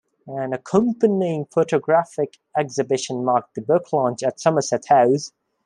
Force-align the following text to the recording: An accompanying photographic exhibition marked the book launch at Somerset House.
An 0.25 0.51
accompanying 0.51 1.45
photographic 1.45 2.39
exhibition 2.57 3.23
marked 3.23 3.53
the 3.53 3.61
book 3.61 3.93
launch 3.93 4.23
at 4.23 4.39
Somerset 4.39 4.87
House. 4.87 5.31